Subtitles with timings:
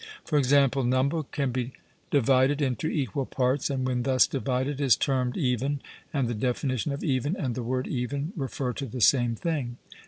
[0.25, 1.73] For example, number can be
[2.09, 5.79] divided into equal parts, and when thus divided is termed even,
[6.11, 9.77] and the definition of even and the word 'even' refer to the same thing.